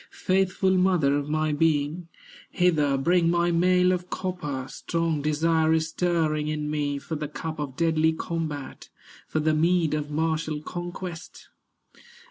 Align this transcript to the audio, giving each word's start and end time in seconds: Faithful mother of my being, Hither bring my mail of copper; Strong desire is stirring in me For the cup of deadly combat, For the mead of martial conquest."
Faithful 0.25 0.75
mother 0.75 1.15
of 1.15 1.29
my 1.29 1.53
being, 1.53 2.07
Hither 2.49 2.97
bring 2.97 3.29
my 3.29 3.51
mail 3.51 3.91
of 3.91 4.09
copper; 4.09 4.65
Strong 4.67 5.21
desire 5.21 5.73
is 5.73 5.89
stirring 5.89 6.47
in 6.47 6.71
me 6.71 6.97
For 6.97 7.13
the 7.13 7.27
cup 7.27 7.59
of 7.59 7.75
deadly 7.77 8.13
combat, 8.13 8.89
For 9.27 9.39
the 9.39 9.53
mead 9.53 9.93
of 9.93 10.09
martial 10.09 10.59
conquest." 10.63 11.49